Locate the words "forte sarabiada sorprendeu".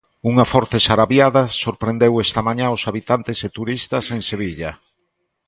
0.51-2.13